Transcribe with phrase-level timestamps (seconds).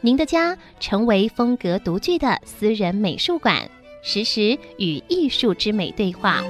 [0.00, 3.68] 您的家成为风格独具的私人美术馆，
[4.00, 6.40] 实时与艺术之美对话。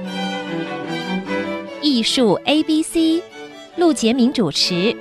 [1.81, 3.23] 艺术 A B C，
[3.75, 4.95] 陆杰明主持。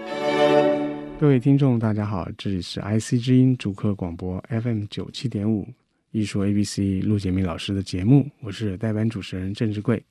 [1.21, 5.69] 各位听众，大家好，这里是 IC 之音主客广播 FM 九七点五，
[6.13, 10.03] 艺术 A B C 陆杰明老师的节目，我是代班主持人郑志贵。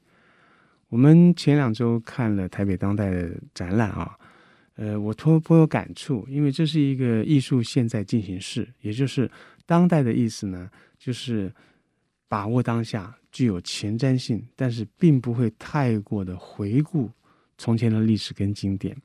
[0.89, 4.15] 我们前两周看了台北当代的展览啊。
[4.77, 9.29] 呃，我颇颇有感触，因为这是一个艺术现在进行式，也就是
[9.65, 11.51] 当代的意思呢，就是
[12.27, 17.09] 把握当下，具有前瞻性，但是并不会太过的回顾
[17.57, 18.95] 从前的历史跟经典。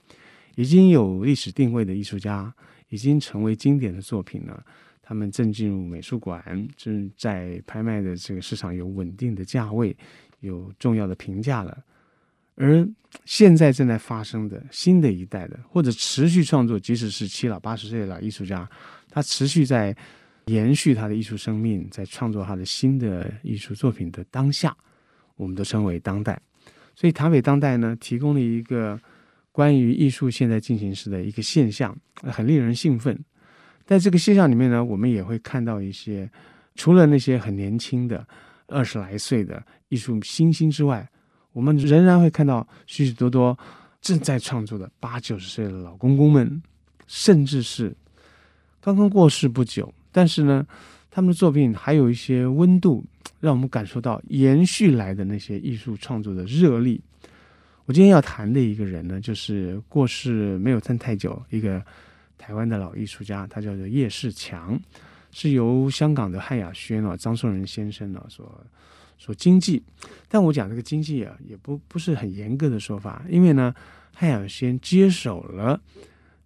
[0.57, 2.55] 已经有历史定位的艺术家，
[2.91, 4.63] 已经成为经典的作品了，
[5.01, 9.97] 他们正进入美术馆，正在拍卖的这个市场有稳定的价位，
[10.41, 11.83] 有重要的评价了。
[12.55, 12.87] 而
[13.25, 18.69] 现在正在发生的新的一代的，或者持续创作，即使是七老八十岁的老艺术家，
[19.11, 19.97] 他持续在
[20.47, 24.77] 延续他的艺术生命，在创作他的新的艺术作品的当下，
[25.37, 26.39] 我们都称为当代。
[26.95, 29.01] 所以台北当代呢，提供了一个
[29.51, 33.19] 关于艺术现在进行时的一个现象，很令人兴奋。
[33.87, 36.31] 在这个现象里面呢，我们也会看到一些，
[36.75, 38.27] 除了那些很年轻的
[38.67, 41.09] 二十来岁的艺术新星之外。
[41.53, 43.57] 我们仍然会看到许许多多
[44.01, 46.63] 正在创作的八九十岁的老公公们，
[47.07, 47.95] 甚至是
[48.81, 50.67] 刚刚过世不久，但是呢，
[51.11, 53.05] 他们的作品还有一些温度，
[53.39, 57.01] 让我们感受到延续来的那些艺术创作的热力。
[57.85, 61.85] 我今天要谈的一个人呢，就是过世没有算太久，一个
[62.39, 64.81] 台湾的老艺术家，他叫做叶世强，
[65.31, 68.65] 是由香港的汉雅轩啊张颂仁先生啊所。
[69.25, 69.81] 说经济，
[70.27, 73.73] 但我讲这个经济啊，也不不是很严格的说法，因为呢，
[74.13, 75.81] 汉雅轩接手了，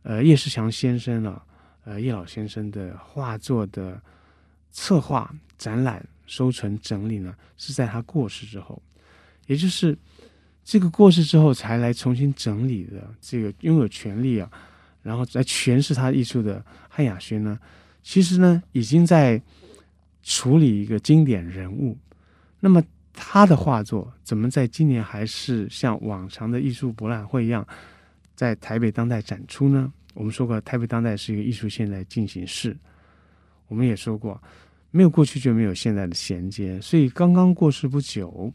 [0.02, 1.42] 呃，叶世强先生啊，
[1.84, 3.98] 呃，叶老先生的画作的
[4.72, 8.82] 策划、展览、收存、整理呢，是在他过世之后，
[9.46, 9.96] 也就是
[10.62, 13.10] 这个过世之后才来重新整理的。
[13.22, 14.50] 这个拥有权利啊，
[15.02, 17.58] 然后来诠释他艺术的汉雅轩呢，
[18.02, 19.40] 其实呢，已经在
[20.22, 21.96] 处理一个经典人物。
[22.66, 22.82] 那么
[23.12, 27.64] 他的画作怎么在今年还是像往常的艺术博览会一样，
[28.34, 29.92] 在台北当代展出呢？
[30.14, 32.76] 我们说过，台北当代是一个艺术现在进行式。
[33.68, 34.42] 我们也说过，
[34.90, 36.80] 没有过去就没有现在的衔接。
[36.80, 38.52] 所以刚刚过世不久，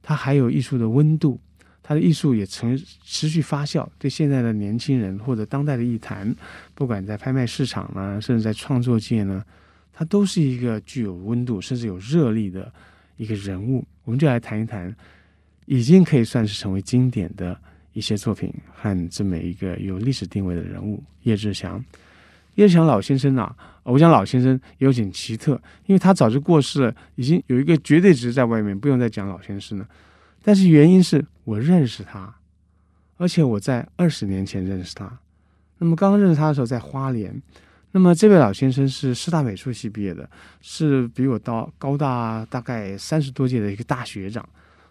[0.00, 1.40] 他还有艺术的温度，
[1.82, 6.32] 他的艺术也曾持续发酵，对现在的年轻人或者当代的艺坛，
[6.76, 9.44] 不管在拍卖市场呢，甚至在创作界呢，
[9.92, 12.72] 它都是一个具有温度，甚至有热力的。
[13.18, 14.94] 一个人物，我们就来谈一谈，
[15.66, 17.54] 已经可以算是成为经典的
[17.92, 21.84] 一些作品和这么一个有历史定位的人物叶志强。
[22.54, 29.88] 叶志强老先生啊，我讲老先生有点奇特，因为他早就过世了，已经有一个绝对值在外面，不用再讲老先生了。
[30.42, 32.34] 但是原因是我认识他，
[33.16, 35.18] 而且我在二十年前认识他。
[35.78, 37.42] 那么刚刚认识他的时候，在花莲。
[37.92, 40.28] 那么这位老先生是师大美术系毕业的，
[40.60, 44.46] 是比我到高大大概三十多届的一个大学长。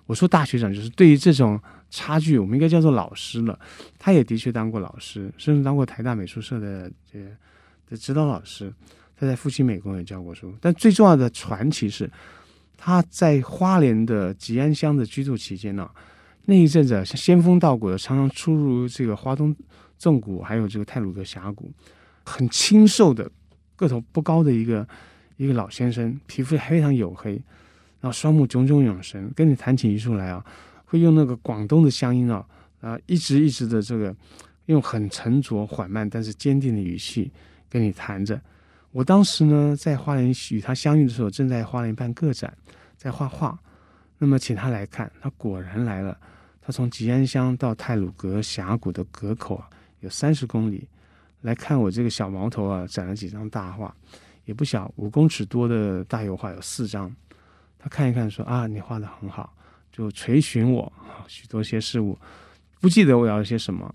[0.08, 1.59] 我说大学长就是对于这种
[1.90, 3.59] 差距，我们应该叫做老师了。
[4.00, 7.19] 他也的确当过老师，甚至当过台大美术社的这
[7.90, 8.74] 的指导老师。
[9.19, 10.53] 他在复兴美工也教过书。
[10.62, 12.09] 但最重要的传奇是，
[12.78, 15.90] 他在花莲的吉安乡的居住期间呢、
[16.46, 19.56] 那一阵子仙风道骨的，常常出入这个花东
[19.97, 21.72] 纵谷，还有这个太鲁阁峡谷。
[22.28, 23.32] 很清瘦的，
[23.78, 24.85] 个头不高的一个
[25.38, 27.32] 一个老先生，皮肤非常黝黑，
[28.02, 30.46] 然后双目炯炯有神，跟你谈起艺术来啊，
[30.84, 32.46] 会用那个广东的乡音啊，
[32.82, 34.14] 啊，一直一直的这个
[34.66, 37.32] 用很沉着缓慢但是坚定的语气
[37.70, 38.40] 跟你谈着。
[38.91, 42.53] 我当时呢，在花莲与他相遇的时候，正在花莲办个展，
[42.97, 43.58] 在画画，
[44.18, 46.18] 那么请他来看，他果然来了。
[46.62, 49.70] 他从吉安乡到太鲁阁峡谷的阁口啊，
[50.02, 50.88] 有三十公里。
[51.41, 53.95] 来看我这个小毛头啊，展了几张大画，
[54.45, 57.13] 也不小，五公尺多的大油画有四张。
[57.78, 59.53] 他看一看说啊，你画得很好，
[59.91, 60.91] 就垂询我
[61.28, 62.17] 许多些事物，
[62.81, 63.93] 不记得我要了些什么。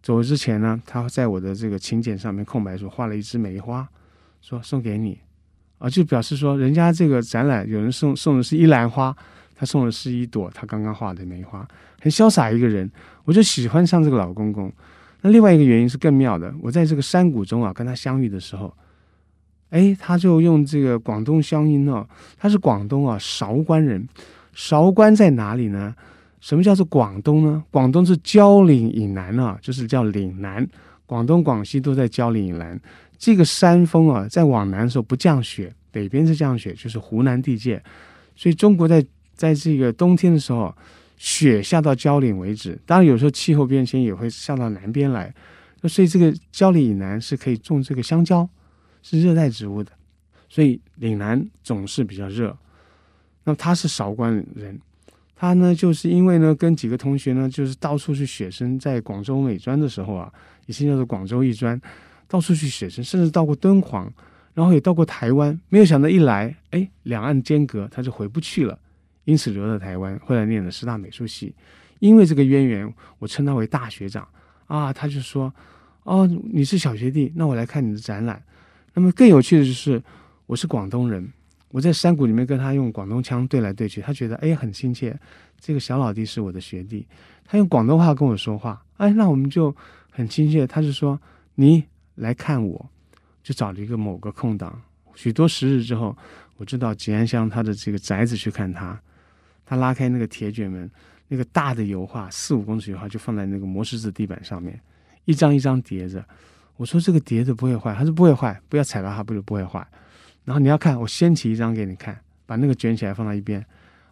[0.00, 3.86] 走之前呢，他在我的这个请柬上面空白处画了一枝梅花，
[4.40, 5.18] 说送给你，
[5.78, 9.14] 啊，就表示说人家这个展览有人送送的是一篮花，
[9.56, 11.66] 他送的是一朵他刚刚画的梅花，
[12.00, 12.88] 很潇洒一个人，
[13.24, 14.72] 我就喜欢上这个老公公。
[15.22, 18.72] 那另外一个原因是更妙的，我在这个山谷中啊跟他相遇的时候，
[19.70, 22.06] 哎，他就用这个广东乡音哦，
[22.38, 24.08] 他是广东啊韶关人，
[24.52, 25.94] 韶关在哪里呢？
[26.40, 27.64] 什么叫做广东呢？
[27.70, 30.64] 广东是蕉岭以南啊，就是叫岭南。
[31.04, 32.80] 广东、广西都在蕉岭以南。
[33.16, 37.82] 这个山峰啊，在往南的时候不降雪，北边是降雪，就是湖南地界。
[38.36, 39.04] 所以中国在
[39.34, 40.72] 在这个冬天的时候，
[41.18, 42.78] 雪下到蕉岭为止。
[42.86, 45.34] 当然有时候气候变迁也会下到南边来。
[45.84, 48.48] 所以这个蕉岭以南是可以种这个香蕉，
[49.02, 49.92] 是热带植物的。
[50.48, 52.56] 所以岭南总是比较热。
[53.44, 54.80] 那他是韶关人。
[55.36, 60.32] 他呢，就是因为呢，跟几个同学呢，就是到处去写生，在广州美专的时候啊，
[60.66, 61.80] 以前叫做广州艺专，
[62.26, 64.12] 到处去写生，甚至到过敦煌，
[64.54, 65.56] 然后也到过台湾。
[65.68, 68.76] 没有想到一来，哎，两岸间隔，他就回不去了，
[69.28, 71.54] 因此留在台湾，后来念了师大美术系。
[71.98, 74.26] 因为这个渊源，我称他为大学长
[74.68, 74.90] 啊。
[74.90, 75.52] 他就说
[76.04, 78.42] ：“哦，你是小学弟，那我来看你的展览。”
[78.94, 80.02] 那么更有趣的就是，
[80.46, 81.30] 我是广东人。
[81.68, 85.14] 我在山谷里面跟他用广东腔对来对去，他觉得哎很亲切。
[85.60, 87.06] 这个小老弟是我的学弟，
[87.44, 89.76] 他用广东话跟我说话，哎，那我们就
[90.10, 90.66] 很亲切。
[90.66, 91.20] 他就说
[91.54, 91.84] 你
[92.14, 92.88] 来看我，
[93.42, 94.80] 就找了一个某个空档。
[95.14, 96.16] 许多时日之后，
[96.56, 98.98] 我知道吉安乡他的这个宅子去看他，
[99.68, 100.90] 他拉开那个铁卷门，
[101.28, 104.80] 那个大的油画四五公尺油画就放在那个磨石子地板上面，
[105.26, 106.24] 一张一张叠着。
[106.78, 109.86] 我说这个叠着不会坏，他说不会坏，不要踩到它，不就不会坏。
[110.44, 113.62] 然后你要看，我掀起一张给你看，把那个卷起来放到一边。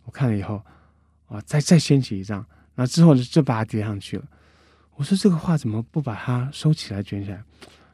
[0.05, 0.63] 我看了以后，
[1.29, 2.45] 啊，再再掀起一张，
[2.75, 4.25] 然后之后就就把它叠上去了。
[4.97, 7.43] 我说这个画怎么不把它收起来卷起来？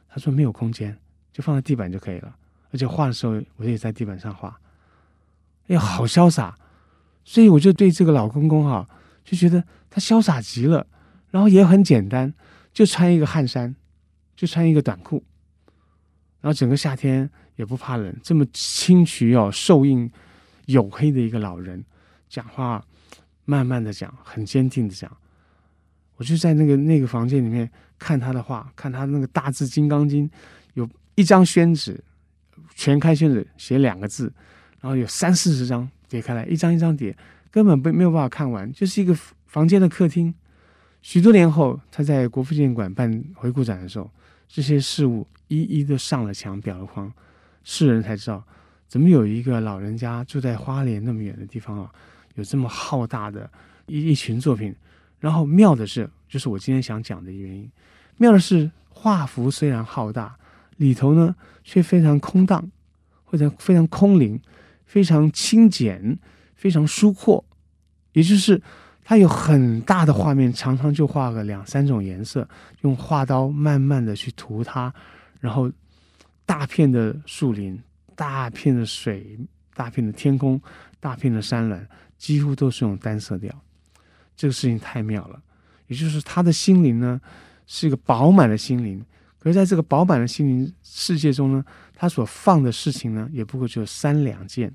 [0.09, 0.97] 他说没有空间，
[1.31, 2.35] 就放在地板就可以了。
[2.71, 4.59] 而且画的时候我也在地板上画，
[5.67, 6.55] 哎呀，好潇洒。
[7.23, 8.87] 所以我就对这个老公公哈，
[9.23, 10.85] 就觉得他潇洒极了。
[11.31, 12.33] 然后也很简单，
[12.73, 13.75] 就穿一个汗衫，
[14.35, 15.23] 就穿一个短裤，
[16.41, 17.29] 然后整个夏天。
[17.55, 20.09] 也不怕冷，这么清癯哦，瘦硬
[20.65, 21.85] 黝黑的一个老人，
[22.27, 22.83] 讲话
[23.45, 25.15] 慢慢的讲，很坚定的讲。
[26.15, 30.27] 我就在那个那个房间里面看他的画，看他那个大字《金刚经》，
[30.73, 32.03] 有一张宣纸，
[32.73, 34.33] 全开宣纸写两个字，
[34.81, 37.17] 然后有三四十张叠开来，一张一张叠，
[37.49, 39.17] 根本没没有办法看完，就是一个
[39.47, 40.31] 房间的客厅。
[41.01, 44.07] 许多年后，他在国父纪念馆办回顾展的时候，
[44.47, 47.11] 这些事物一一都上了墙，裱了框。
[47.63, 48.45] 世人才知道，
[48.87, 51.91] 怎么有一个老人家住在花莲那么远的地方啊，
[52.35, 53.49] 有这么浩大的
[53.87, 54.75] 一一群作品。
[55.19, 57.67] 然后妙的是，就是我今天想讲的原因。
[58.17, 60.37] 妙的是，画幅虽然浩大，
[60.77, 62.69] 里头呢却非常空荡，
[63.23, 64.39] 或者非常空灵，
[64.93, 66.19] 非常清简，
[66.53, 67.43] 非常疏阔。
[68.11, 68.61] 也就是，
[69.03, 72.47] 它有很大的画面，常常就画个两三种颜色，
[72.81, 74.93] 用画刀慢慢的去涂它，
[75.39, 75.71] 然后。
[76.45, 77.81] 大片的树林，
[78.17, 79.39] 大片的水，
[79.73, 80.61] 大片的天空，
[80.99, 81.87] 大片的山峦，
[82.17, 83.49] 几乎都是用单色调。
[84.35, 85.41] 这个事情太妙了，
[85.87, 87.19] 也就是他的心灵呢，
[87.65, 89.01] 是一个饱满的心灵。
[89.39, 91.63] 可是在这个饱满的心灵世界中呢，
[91.95, 94.71] 他所放的事情呢，也不过就三两件：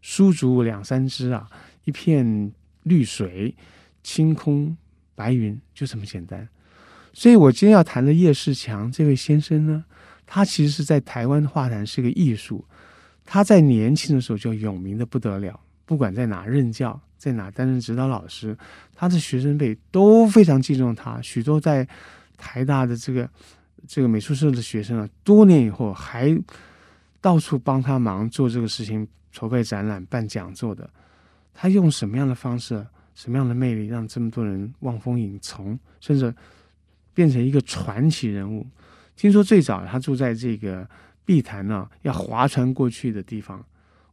[0.00, 1.48] 书竹两三枝啊，
[1.84, 2.52] 一片
[2.82, 3.54] 绿水，
[4.02, 4.76] 青空
[5.14, 6.48] 白云，就这么简单。
[7.12, 9.84] 所以我今天要谈的叶世强这位先生呢。
[10.30, 12.62] 他其实是在台湾画坛是个艺术，
[13.24, 18.54] 他在年轻的时候就有名的不得了，不管在哪任教，在哪担任指导老师，
[18.94, 21.18] 他的学生辈都非常敬重他。
[21.22, 21.88] 许多在
[22.36, 23.26] 台大的这个
[23.86, 26.38] 这个美术社的学生啊，多年以后还
[27.22, 30.88] 到处帮他忙做这个事情，筹备展览、办讲座的。
[31.54, 36.32] 他用什么样的方式，什么样的魅力，让这么多人望风引从，甚至
[37.12, 38.66] 变成一个传奇人物？
[39.16, 40.88] 听说最早他住在这个
[41.24, 43.64] 碧潭呢、要划船过去的地方。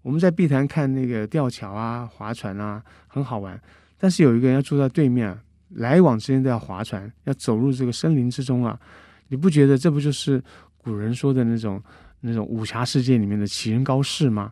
[0.01, 3.59] 我们在碧潭看那个吊桥啊、划船啊，很好玩。
[3.97, 5.35] 但是有一个人要住在对面，
[5.69, 8.79] 来往之间都要划船，要走入这个森林之中啊。
[9.27, 10.43] 你不觉得这不就是
[10.77, 11.81] 古人说的那种
[12.21, 14.51] 那种武侠世界里面的奇人高士吗？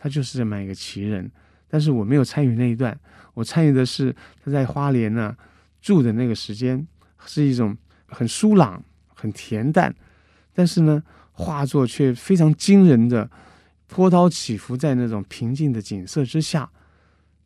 [0.00, 1.30] 他就是这么一个奇人。
[1.68, 2.98] 但是我没有参与那一段，
[3.34, 5.36] 我参与的是他在花莲呢
[5.80, 6.84] 住的那个时间，
[7.26, 7.76] 是一种
[8.08, 8.82] 很舒朗。
[9.12, 9.94] 很恬淡，
[10.54, 11.02] 但是呢，
[11.32, 13.30] 画作却非常惊人的
[13.86, 16.70] 波涛起伏，在那种平静的景色之下，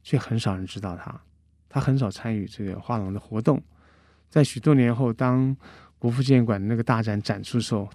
[0.05, 1.21] 却很少人知道他。
[1.69, 3.61] 他很少参与这个画廊的活动。
[4.31, 5.57] 在许多年后，当
[5.99, 7.91] 国父纪念馆那个大展展出的时候，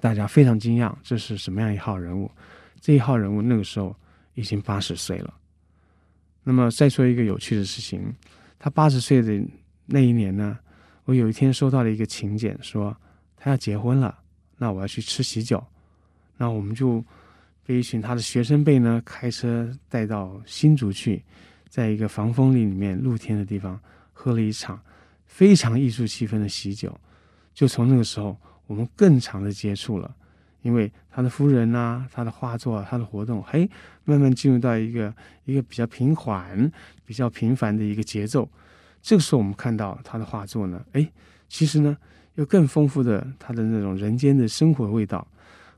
[0.00, 2.30] 大家非常惊讶，这是什么样一号人物？
[2.84, 3.96] 这一号人物那个时候
[4.34, 5.32] 已经八十岁了。
[6.42, 8.14] 那么再说一个有趣的事情，
[8.58, 9.42] 他八十岁的
[9.86, 10.58] 那一年呢，
[11.06, 12.94] 我有一天收到了一个请柬，说
[13.38, 14.18] 他要结婚了，
[14.58, 15.64] 那我要去吃喜酒，
[16.36, 17.02] 那我们就
[17.64, 21.24] 被一群他的学生辈呢开车带到新竹去，
[21.70, 23.80] 在一个防风林里面露天的地方
[24.12, 24.78] 喝了一场
[25.24, 26.94] 非常艺术气氛的喜酒，
[27.54, 30.14] 就从那个时候我们更长的接触了。
[30.64, 33.68] 因为他的夫人呐、他的画作、他的活动，嘿，
[34.04, 36.72] 慢慢进入到一个一个比较平缓、
[37.04, 38.48] 比较平凡的一个节奏。
[39.02, 41.06] 这个时候，我们看到他的画作呢，哎，
[41.50, 41.94] 其实呢，
[42.36, 45.28] 有更丰富的他的那种人间的生活味道。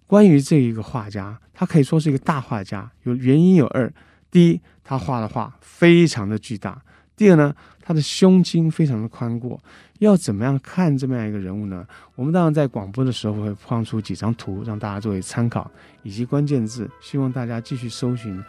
[0.07, 3.93] 关于这一个画家，他可以说是一个大画家，有原因有二：
[4.31, 6.81] 第一，他画的画非常的巨大；
[7.17, 7.53] 第二呢，
[7.87, 9.61] 他的胸襟非常的宽阔。
[10.01, 11.87] 要怎么样看这么样一个人物呢？
[12.17, 15.71] 我们当然在广播的时候会放出几张图，让大家作为参考，
[16.03, 18.43] 以及关键字，希望大家继续搜寻、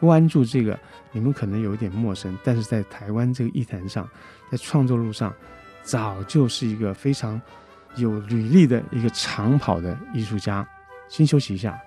[0.00, 0.78] 关注这个。
[1.12, 4.06] 你们可能有一点陌生，但是在台湾这个艺坛上，
[4.50, 5.32] 在创作路上，
[5.82, 7.40] 早就是一个非常
[7.96, 10.66] 有履历的一个长跑的艺术家。
[11.08, 11.78] 先休息一下。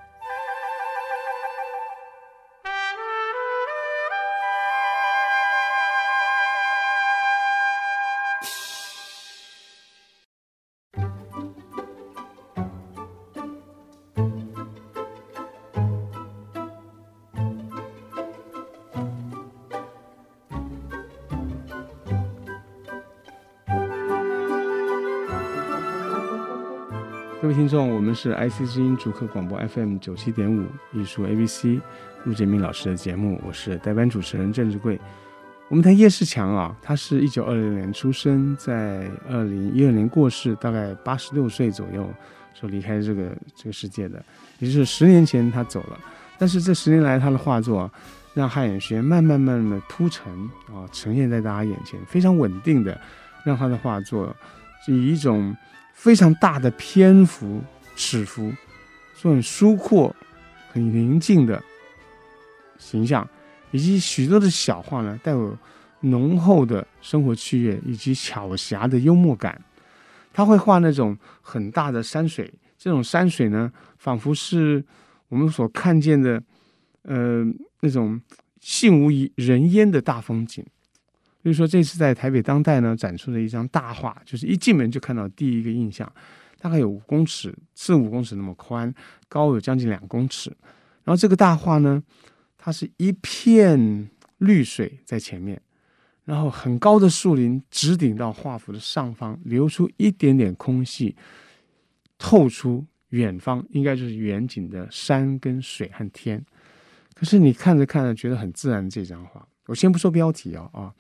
[28.15, 31.65] 是 IC 之音主客广播 FM 九七点五艺术 ABC
[32.24, 34.98] 陆建明老师的节目，我是代班主持人郑志贵。
[35.67, 42.10] 我们谈叶世强啊，他是一九二六年出生，在二零一二年过世，大概八十六岁左右
[42.53, 44.24] 就离开这个这个世界的，
[44.60, 46.00] 也就是十年前他走了。
[46.38, 47.91] 但是这十年来他的画作，
[48.34, 50.31] 让汉眼轩慢慢慢慢的铺陈
[50.74, 52.98] 啊，呈现在大家眼前，非常稳定的，
[53.43, 54.34] 让他的画作
[54.88, 55.53] 以一种。
[55.98, 57.62] 非常大的篇幅、
[57.95, 58.53] 尺幅，
[59.15, 60.15] 是很疏阔、
[60.71, 61.61] 很宁静的
[62.77, 63.27] 形象，
[63.71, 65.57] 以及许多的小画呢，带有
[66.01, 69.59] 浓厚的生活趣味以及巧侠的幽默感。
[70.33, 74.83] 他会画那种很大的山水，这种山水呢，仿佛是
[75.29, 76.43] 我们所看见的，
[77.03, 77.45] 呃，
[77.79, 78.19] 那种
[78.59, 80.63] 信无人烟的大风景。
[81.41, 86.11] 所以说，这次在台北当代呢展出的一张大画，就是一进门就看到第一个印象，
[86.65, 88.91] 大概有五公尺，四五公尺那么宽，
[89.29, 90.50] 高有将近两公尺。
[91.03, 92.01] 然后这个大画呢，
[92.57, 95.62] 它是一片绿水在前面，
[96.24, 101.15] 然后很高的树林直顶到画幅的上方，留出一点点空隙，
[102.17, 106.43] 透出远方应该就是远景的山跟水和天。
[107.13, 110.91] 可是你看着看着觉得很自然，这张画，我先不说标题啊啊。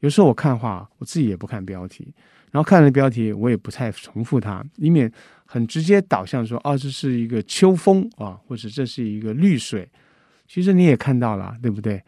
[0.00, 2.12] 有时候我看画，我自己也不看标题，
[2.54, 5.10] 然后看了标题，我也不太重复它，以免
[5.44, 9.90] 很直接导向说，哦，这是一个秋风啊，或者这是一个绿水。
[10.46, 12.00] 其实你也看到了，对不对？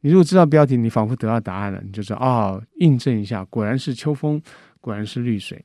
[0.00, 4.40] 你如果知道标题，你仿佛得到答案了，你就知道，哦，印证一下，果然是秋风，
[4.80, 5.62] 果然是绿水。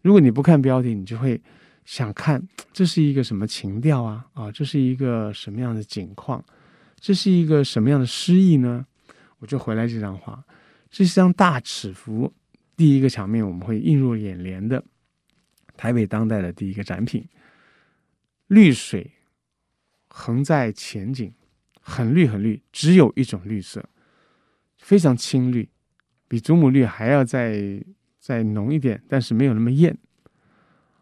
[0.00, 1.38] 如果你不看标题，你就会
[1.84, 4.24] 想看这是一个什么情调啊？
[4.32, 6.42] 啊，这是一个什么样的景况？
[6.98, 8.86] 这是一个什么样的诗意呢？
[9.40, 10.42] 我就回来这张画。
[10.90, 12.32] 这是张大尺幅，
[12.76, 14.84] 第一个场面我们会映入眼帘的
[15.76, 17.26] 台北当代的第一个展品。
[18.48, 19.10] 绿水
[20.08, 21.32] 横在前景，
[21.80, 23.84] 很绿很绿，只有一种绿色，
[24.78, 25.68] 非常青绿，
[26.28, 27.82] 比祖母绿还要再
[28.18, 29.96] 再浓一点，但是没有那么艳。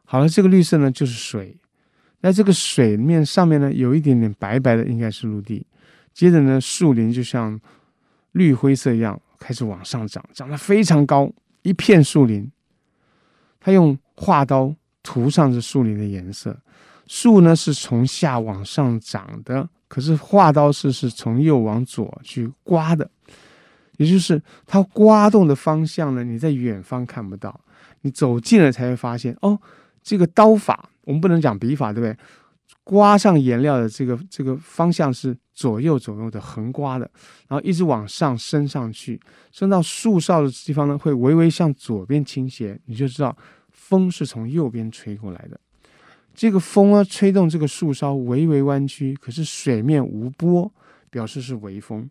[0.05, 1.57] 好了，这个绿色呢就是水，
[2.21, 5.67] 那这个水面上面呢有一点点白白的，应该是陆地。
[6.13, 7.61] 接着呢，树林就像
[8.33, 9.21] 绿灰色一样。
[9.43, 11.29] 开始往上长，长得非常高，
[11.63, 12.51] 一片树林。
[13.61, 16.57] 他用画刀涂上这树林的颜色。
[17.07, 23.11] 树呢是从下往上长的，可是画刀是是从右往左去刮的，
[23.99, 27.61] 也就是它刮动的方向呢，你在远方看不到，
[28.01, 29.37] 你走近了才会发现。
[29.43, 29.61] 哦，
[30.03, 32.17] 这个刀法，我们不能讲笔法，对不对？
[32.83, 37.11] 刮上颜料的这个这个方向是左右左右的横刮的，
[37.49, 43.37] 然后一直往上升上去，升到树梢的地方呢，会微微向左边倾斜，你就知道
[43.71, 45.61] 风是从右边吹过来的。
[46.35, 50.73] 这个风呢，吹动这个树梢微微弯曲，可是水面无波，
[51.11, 52.09] 表示是微风。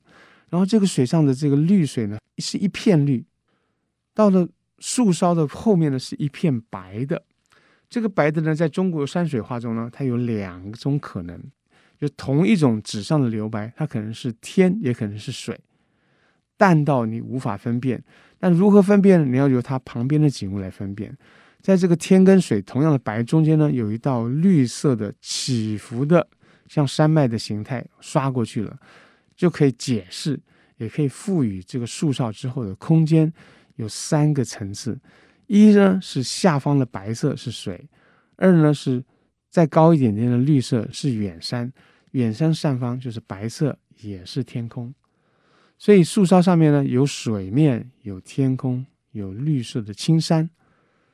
[0.49, 3.25] 然后这个水上的这个绿水呢，是一片绿，
[4.13, 7.23] 到了树梢的后面呢，是一片白的。
[7.89, 11.41] 这个白的呢，在中国山水画中呢，它有两种可能，
[12.01, 15.55] 就同一种纸上的留白，它可能是天，也可能是水，
[16.57, 18.03] 淡到你无法分辨。
[18.39, 19.25] 但如何分辨呢？
[19.27, 21.15] 你要由它旁边的景物来分辨。
[21.61, 26.27] 在这个天跟水同样的白中间呢，有一道绿色的起伏的，
[26.67, 28.75] 像山脉的形态刷过去了，
[29.35, 30.39] 就可以解释，
[30.77, 33.31] 也可以赋予这个树梢之后的空间
[33.75, 34.99] 有三个层次：
[35.45, 37.87] 一呢是下方的白色是水，
[38.37, 39.03] 二呢是
[39.51, 41.71] 再高一点点的绿色是远山，
[42.11, 44.93] 远山上方就是白色也是天空。
[45.77, 50.49] 所以树梢上面呢有水面，有天空，有绿色的青山。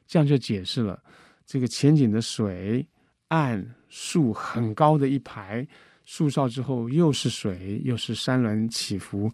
[0.05, 1.01] 这样就解释了
[1.45, 2.87] 这个前景的水
[3.27, 5.67] 岸树很高的一排，
[6.05, 9.29] 树梢之后又是水，又是山峦起伏，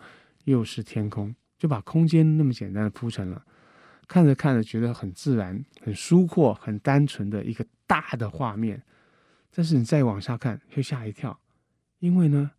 [0.46, 3.44] 又是天空，就把空间那么简单的铺成了。
[4.08, 8.82] 看着看着觉得很自然、很舒阔、很单纯的一个大的画面。
[9.56, 11.40] 但是你再往下看，会吓一跳，
[12.04, 12.52] 因为呢，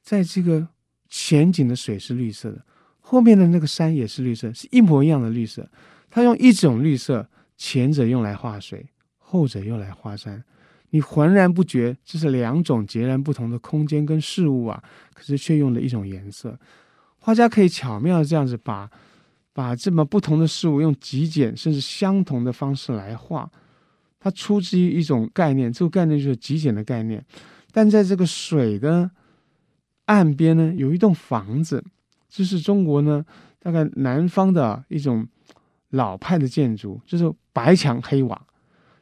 [0.00, 0.68] 在这个
[1.08, 2.64] 前景的水是绿色的，
[3.00, 5.68] 后面的那个山也是绿色，是一模一样的绿色。
[6.08, 7.28] 它用一种绿色。
[7.58, 8.84] 前者用来画水，
[9.18, 10.42] 后者用来画山，
[10.90, 14.82] 你浑然不觉这是两种截然不同的空间跟事物啊！
[15.14, 16.58] 可是却用了一种颜色。
[17.18, 18.90] 画家可以巧妙的这样子把
[19.52, 23.48] 把这么不同的事物用极简甚至相同的方式来画。
[24.18, 27.24] 它出自于一种概念，这个概念就是极简的概念。
[27.72, 29.10] 但在这个水的
[30.04, 31.82] 岸边呢，有一栋房子，
[32.28, 33.24] 这是中国呢
[33.58, 35.26] 大概南方的一种。
[35.92, 38.46] 老派的建筑就是白墙黑瓦，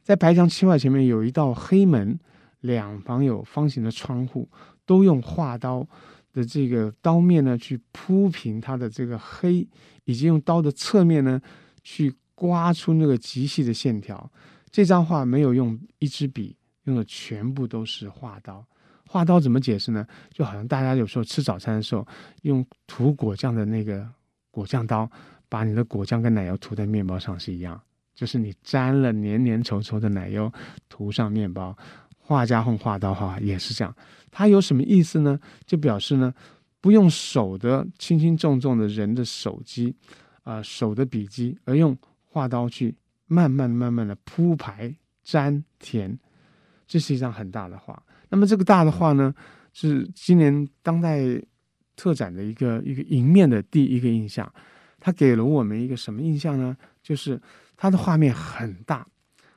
[0.02, 2.18] 在白墙漆瓦前面有一道黑门，
[2.62, 4.48] 两旁有方形的窗户，
[4.84, 5.86] 都用画刀
[6.32, 9.64] 的这个刀面呢去铺平它的这个黑，
[10.04, 11.40] 以及用刀的侧面呢
[11.84, 14.28] 去刮出那个极细的线条。
[14.68, 18.64] 这张画没有用一支笔，用的全部都是画刀。
[19.06, 20.06] 画刀怎么解释呢？
[20.32, 22.06] 就好像大家有时候吃早餐的时候
[22.42, 24.08] 用涂果酱的那个
[24.50, 25.10] 果酱刀。
[25.52, 27.82] 把你的果酱跟奶油涂在面包上是一样，
[28.14, 30.48] 就是你沾了黏黏稠稠的奶油
[30.88, 31.76] 涂上面包。
[32.16, 33.92] 画家用画刀画也是这样，
[34.30, 35.40] 它有什么意思呢？
[35.66, 36.32] 就表示呢，
[36.80, 39.92] 不用手的轻轻重重的人的手机，
[40.44, 42.94] 啊、手的笔迹，而用画刀去
[43.26, 46.16] 慢慢慢慢的铺排粘填，
[46.90, 48.02] 这是一张很大的画。
[48.30, 49.32] 那么这个大的画呢，
[49.72, 51.20] 是今年当代
[51.94, 54.52] 特展的一个一个迎面的第一个印象。
[54.98, 56.76] 它给了我们一个什么印象呢？
[57.00, 57.40] 就是
[57.76, 59.06] 它的画面很大，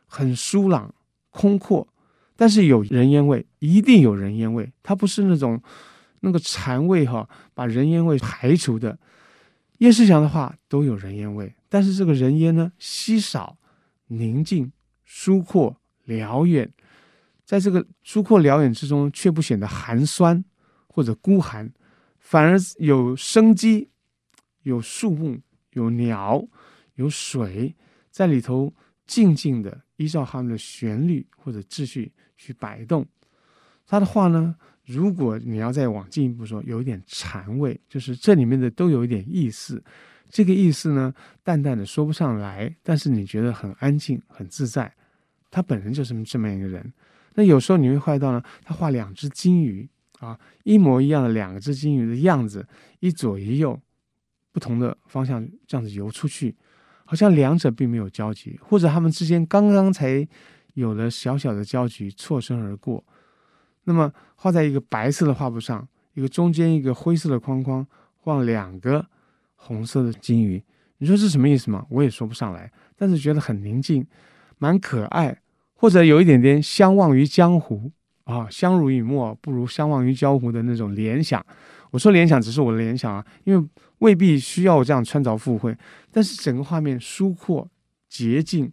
[0.06, 0.94] 很舒朗、
[1.32, 1.88] 空阔，
[2.36, 4.72] 但是有人烟味，一定有人烟味。
[4.84, 5.60] 它不是那种
[6.20, 9.00] 那个禅味哈，把人烟味排除的。
[9.80, 13.58] 叶世祥的画都有人烟味，但是这个人烟呢，稀少、
[14.08, 14.72] 宁静、
[15.04, 16.72] 疏阔、辽远，
[17.54, 20.44] 在这个疏阔辽远之中，却不显得寒酸
[20.88, 21.72] 或者孤寒，
[22.18, 23.92] 反而有生机。
[24.64, 25.40] 有树木，
[25.74, 26.44] 有鸟，
[26.96, 27.76] 有水，
[28.10, 28.74] 在里头
[29.06, 33.06] 静静的依照他们的旋律或者秩序去摆动。
[33.86, 39.84] 他的话呢，如果你要再往进一步说，有一点禅味，就是这里面的都有一点意思。
[40.28, 41.14] 这个意思呢，
[41.44, 44.92] 淡淡的说不上来，但是你觉得很安静、很自在。
[45.52, 46.92] 他本人就是这么一个人。
[47.36, 52.68] 那有时候你会看到呢，他画两只金鱼啊，一模一样的两只金鱼的样子，
[53.00, 53.80] 一左一右。
[54.52, 56.56] 不同的方向这样子游出去，
[57.06, 60.28] 好像两者并没有交集，或者他们之间刚刚才
[60.76, 63.04] 有了小小的交集，错身而过。
[63.86, 67.84] 那么画在一个白色的画布上，一个中间一个灰色的框框，
[68.18, 69.04] 画两个
[69.56, 70.64] 红色的金鱼，
[71.00, 71.88] 你说是什么意思吗？
[71.90, 74.06] 我也说不上来，但是觉得很宁静，
[74.60, 75.42] 蛮可爱，
[75.84, 77.92] 或者有一点点相忘于江湖
[78.24, 81.46] 啊，相濡以沫不如相忘于江湖的那种联想。
[81.92, 85.78] 我说联想只是我的联想啊，因为未必需要这样穿凿附会，
[86.10, 87.70] 但是整个画面疏阔、
[88.08, 88.72] 洁净，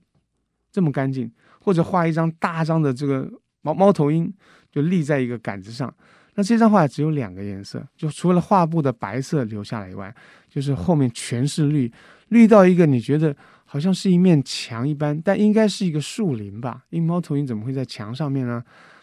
[0.70, 1.28] 这么干净，
[1.60, 3.28] 或者画一张大张的这个
[3.62, 4.32] 猫猫头鹰，
[4.70, 5.92] 就立在一个杆子上，
[6.36, 10.14] 那这张画只有两个颜色，就除了画布的白色留下来以外，
[10.48, 11.92] 就是后面全是绿，
[12.28, 13.36] 绿到一个你觉得
[13.72, 16.84] 好像是一面墙一般，但应该是一个树林吧？
[16.90, 18.60] 因为猫头鹰怎么会在墙上面呢？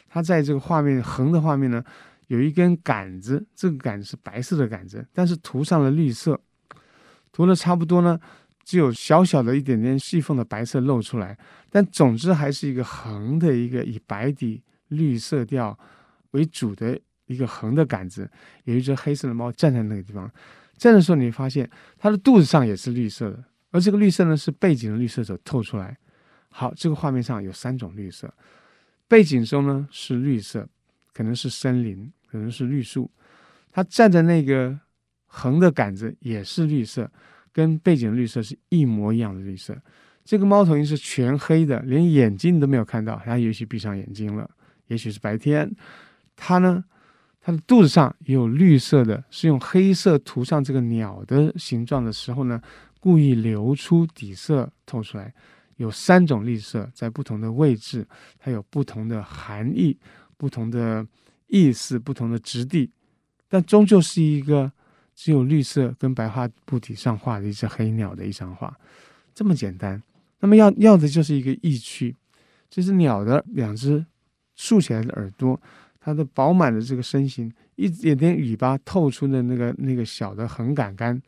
[0.10, 1.82] 它在这个画面横的画面呢？
[2.28, 6.38] 有一根杆子，这个杆子是白色的杆子，但是涂上了绿色，
[7.32, 8.20] 涂的差不多呢，
[8.66, 11.38] 只有小小的一点点细缝的白色露出来，
[11.70, 15.80] 但总之还是一个横的一个以白底绿色调
[16.32, 18.30] 为主的一个横的杆子，
[18.66, 20.30] 有一只黑色的猫站在那个地方，
[20.76, 25.98] 站的时候你发现它的肚子上也是绿色的，而这个绿色呢是背景的绿色所透出来。
[26.50, 28.34] 好，这个画面上有三种绿色，
[29.08, 30.68] 背景中呢是绿色，
[31.14, 33.10] 可能是森林，可能是绿树。
[33.72, 34.80] 他站在那个
[35.26, 37.12] 横的杆子也是绿色，
[37.52, 39.78] 跟背景的绿色是一模一样的绿色。
[40.24, 44.50] 这个猫头鹰是全黑的，连眼睛都没有看到，它也许闭上眼睛了，
[44.88, 45.72] 也许是白天。
[46.36, 46.84] 它呢，
[47.40, 52.62] 它的肚子上有绿色的，是用黑色涂上这个鸟的形状的时候呢，
[53.08, 55.34] 故意留出底色透出来。
[55.78, 58.06] 有三种绿色在不同的位置，
[58.38, 59.98] 它有不同的含义、
[60.36, 61.08] 不同的
[61.48, 62.92] 意思、不同的质地。
[63.48, 64.70] 但终究是一个
[65.16, 68.78] 只有绿色跟白画布底上画的一只黑鸟的一张画，
[69.34, 70.04] 这么简单。
[70.42, 72.14] 那么要要的就是一个意趣，
[72.70, 74.06] 这只鸟的两只
[74.56, 75.58] 竖起来的耳朵，
[76.02, 81.22] 它的饱满的这个身形，一点点尾巴透出的那个那个小的横杆杆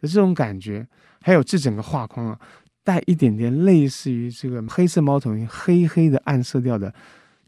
[0.00, 0.86] 的这种感觉，
[1.20, 2.38] 还有这整个画框啊，
[2.84, 6.92] 带一点点类似于这个黑色猫头鹰黑黑的暗色调的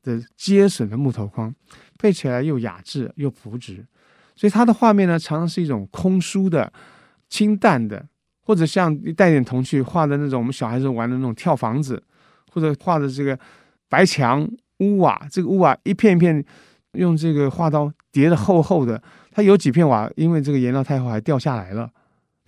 [0.02, 1.54] 的接榫的木头框，
[1.98, 3.84] 配起来又雅致又朴实。
[4.34, 6.72] 所以它的画面呢，常常是一种空疏的、
[7.28, 8.06] 清淡的，
[8.42, 12.02] 或者像带点童趣画的那种我们小孩子玩的那种跳房子，
[12.50, 13.38] 或者画的这个
[13.88, 16.42] 白墙屋瓦，这个屋瓦一片一片
[16.92, 21.90] 用这个画刀叠的厚厚的，它有几片瓦因为这个颜料太厚还掉下来了，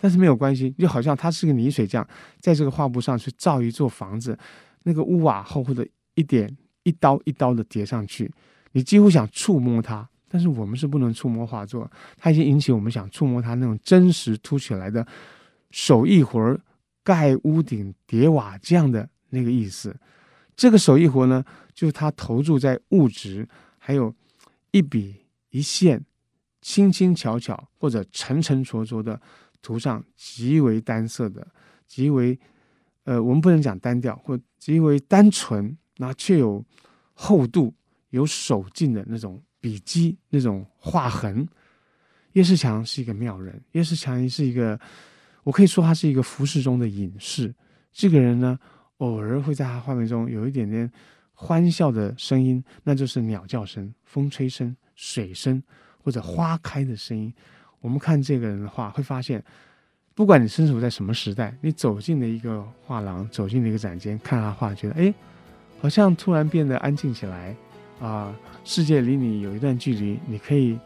[0.03, 2.05] 但是没有关系，就好像它是个泥水匠
[2.41, 4.37] 在这个画布上去造一座房子，
[4.83, 8.29] 那个屋瓦厚厚的一点一刀一刀的叠上去，
[8.73, 10.05] 你几乎想触摸它。
[10.27, 15.07] 但是我们是不能触摸画作，它已经引起我们想触摸它那种真实凸起来的
[15.71, 16.59] 手艺活儿，
[17.01, 19.95] 盖屋顶叠瓦匠的那个意思。
[20.53, 24.13] 这个手艺活呢，就是他投注在物质，还有
[24.71, 25.15] 一笔
[25.51, 26.03] 一线，
[26.61, 29.21] 轻轻巧巧或者沉沉浊浊的
[29.63, 31.47] 涂上极为单色的，
[31.87, 32.39] 极为
[33.05, 36.63] 呃，我们不能讲单调，或极为单纯，那却有
[37.13, 37.73] 厚度、
[38.11, 39.41] 有手劲的那种。
[39.63, 41.47] 笔迹那种画痕，
[42.33, 43.63] 叶世强是一个妙人。
[43.71, 44.77] 叶世强是一个，
[45.43, 47.55] 我可以说他是一个服饰中的隐士。
[47.93, 48.59] 这个人呢，
[48.97, 50.91] 偶尔会在他画面中有一点点
[51.31, 55.63] 欢笑的声音，那就是鸟叫声、风吹声、水声
[55.97, 57.33] 或者花开的声音。
[57.83, 59.43] 我们看这个人的画，会发现，
[60.15, 65.13] 不管你身处在什么时代，你走进了一个画廊，走进了一个展间，看他画，觉得哎，
[65.81, 67.53] 好像突然变得安静起来。
[67.99, 68.33] 啊，
[68.65, 70.77] 世界离你有一段距离，你可以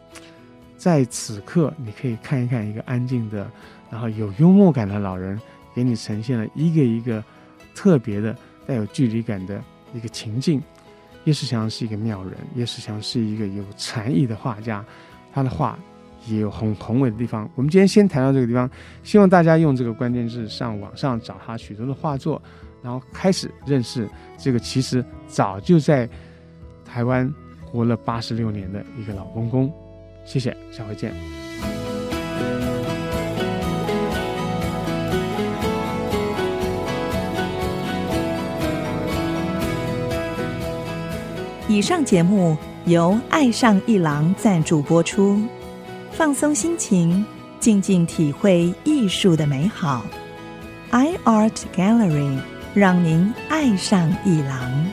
[0.76, 3.50] 在此刻，你可以看一看一个安静的，
[3.90, 5.40] 然后有幽默感的老人，
[5.74, 7.24] 给你呈现了一个一个
[7.74, 9.60] 特别的、带有距离感的
[9.94, 10.62] 一个情境。
[11.24, 14.84] 叶世强是一个妙人，叶世强是一个有禅意的画家，
[15.32, 15.76] 他的画
[16.26, 17.48] 也有很宏伟的地方。
[17.54, 18.68] 我们今天先谈到这个地方，
[19.02, 22.40] 希望大家用这个关键字上网上找他许多的画作，
[22.82, 26.08] 然后开始认识这个其实早就在。
[26.90, 27.30] 台湾
[27.66, 29.70] 活了八十六年的一个老公公，
[30.24, 31.12] 谢谢，下回见。
[41.68, 45.38] 以上节目由爱上一郎赞助播出，
[46.18, 47.24] 放松心情，
[47.60, 50.04] 静静体会艺术的美好。
[50.90, 52.40] iArt Gallery
[52.74, 54.86] 让您爱上一廊。